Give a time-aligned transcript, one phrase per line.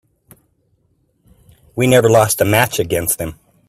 [1.75, 3.35] We never lost a match against them.